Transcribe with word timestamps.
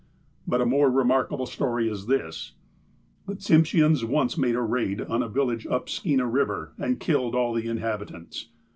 But 0.47 0.61
a 0.61 0.65
more 0.65 0.89
remarkable 0.89 1.45
story 1.45 1.87
is 1.87 2.07
this: 2.07 2.53
''The 3.27 3.35
Tsimsheans 3.35 4.03
once 4.03 4.35
made 4.35 4.55
a 4.55 4.61
raid 4.63 4.99
on 5.01 5.21
a 5.21 5.29
village 5.29 5.67
up 5.67 5.89
Skeena 5.89 6.23
Eiver, 6.25 6.69
and 6.79 6.99
killed 6.99 7.35
all 7.35 7.53
the 7.53 7.67
inhabitants. 7.67 8.47